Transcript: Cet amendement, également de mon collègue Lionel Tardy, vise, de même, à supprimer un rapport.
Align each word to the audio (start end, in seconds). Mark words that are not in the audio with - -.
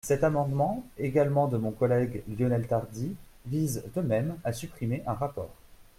Cet 0.03 0.23
amendement, 0.23 0.83
également 0.97 1.47
de 1.47 1.57
mon 1.57 1.69
collègue 1.69 2.23
Lionel 2.27 2.65
Tardy, 2.65 3.15
vise, 3.45 3.83
de 3.95 4.01
même, 4.01 4.35
à 4.43 4.51
supprimer 4.51 5.03
un 5.05 5.13
rapport. 5.13 5.53